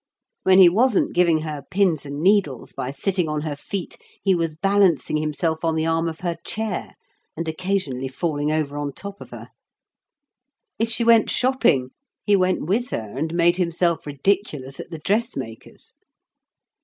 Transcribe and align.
When 0.41 0.57
he 0.57 0.67
wasn't 0.67 1.13
giving 1.13 1.41
her 1.41 1.61
pins 1.69 2.07
and 2.07 2.21
needles 2.23 2.73
by 2.73 2.89
sitting 2.89 3.29
on 3.29 3.41
her 3.41 3.55
feet 3.55 3.99
he 4.23 4.33
was 4.33 4.55
balancing 4.55 5.17
himself 5.17 5.63
on 5.63 5.75
the 5.75 5.85
arm 5.85 6.09
of 6.09 6.21
her 6.21 6.37
chair 6.43 6.95
and 7.37 7.47
occasionally 7.47 8.07
falling 8.07 8.51
over 8.51 8.79
on 8.79 8.93
top 8.93 9.21
of 9.21 9.29
her. 9.29 9.49
If 10.79 10.89
she 10.89 11.03
went 11.03 11.29
shopping, 11.29 11.89
he 12.25 12.35
went 12.35 12.65
with 12.65 12.89
her 12.89 13.15
and 13.15 13.31
made 13.35 13.57
himself 13.57 14.07
ridiculous 14.07 14.79
at 14.79 14.89
the 14.89 14.97
dressmaker's. 14.97 15.93